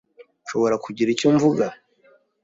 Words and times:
Nshobora 0.43 0.75
kugira 0.85 1.09
icyo 1.15 1.27
mvuga? 1.35 1.65